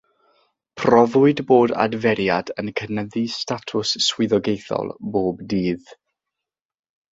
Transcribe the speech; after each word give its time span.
Profwyd 0.83 1.41
bod 1.51 1.73
adferiad 1.83 2.49
yn 2.63 2.73
cynyddu 2.81 3.23
statws 3.35 3.93
swyddogaethol 4.07 4.93
bob 5.19 5.47
dydd. 5.55 5.97